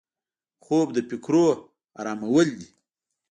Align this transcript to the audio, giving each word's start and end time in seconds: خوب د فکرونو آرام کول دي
خوب 0.63 0.87
د 0.93 0.97
فکرونو 1.09 1.61
آرام 1.99 2.19
کول 2.27 2.47
دي 2.59 2.67